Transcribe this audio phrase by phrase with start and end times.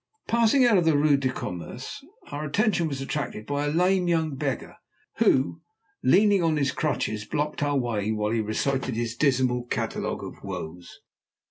[0.27, 4.35] Passing out of the Rue de Commerce, our attention was attracted by a lame young
[4.35, 4.77] beggar
[5.17, 5.61] who,
[6.01, 11.01] leaning on his crutches, blocked our way while he recited his dismal catalogue of woes.